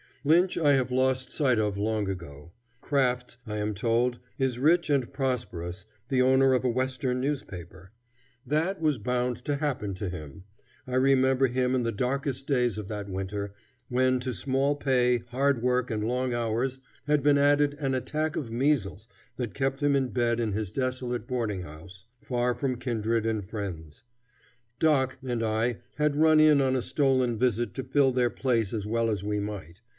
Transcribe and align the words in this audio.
Lynch 0.23 0.55
I 0.55 0.73
have 0.73 0.91
lost 0.91 1.31
sight 1.31 1.57
of 1.57 1.79
long 1.79 2.07
ago. 2.07 2.51
Crafts, 2.79 3.37
I 3.47 3.57
am 3.57 3.73
told, 3.73 4.19
is 4.37 4.59
rich 4.59 4.87
and 4.89 5.11
prosperous, 5.11 5.85
the 6.09 6.21
owner 6.21 6.53
of 6.53 6.63
a 6.63 6.69
Western 6.69 7.19
newspaper. 7.21 7.91
That 8.45 8.79
was 8.81 8.99
bound 8.99 9.37
to 9.45 9.55
happen 9.57 9.95
to 9.95 10.09
him. 10.09 10.43
I 10.87 10.95
remember 10.95 11.47
him 11.47 11.73
in 11.73 11.81
the 11.83 11.91
darkest 11.91 12.45
days 12.45 12.77
of 12.77 12.87
that 12.87 13.09
winter, 13.09 13.53
when 13.89 14.19
to 14.19 14.33
small 14.33 14.75
pay, 14.75 15.19
hard 15.29 15.61
work, 15.63 15.89
and 15.89 16.03
long 16.03 16.35
hours 16.35 16.77
had 17.05 17.23
been 17.23 17.39
added 17.39 17.75
an 17.75 17.95
attack 17.95 18.35
of 18.35 18.51
measles 18.51 19.07
that 19.37 19.55
kept 19.55 19.81
him 19.81 19.95
in 19.95 20.09
bed 20.09 20.39
in 20.39 20.51
his 20.51 20.69
desolate 20.69 21.27
boarding 21.27 21.61
house, 21.63 22.05
far 22.23 22.53
from 22.53 22.77
kindred 22.79 23.25
and 23.27 23.45
friends. 23.45 24.03
"Doc" 24.79 25.17
and 25.23 25.41
I 25.43 25.77
had 25.95 26.15
run 26.15 26.39
in 26.39 26.59
on 26.61 26.75
a 26.75 26.81
stolen 26.83 27.37
visit 27.37 27.73
to 27.75 27.83
fill 27.83 28.11
their 28.11 28.31
place 28.31 28.71
as 28.71 28.85
well 28.87 29.09
as 29.09 29.23
we 29.23 29.39
might. 29.39 29.81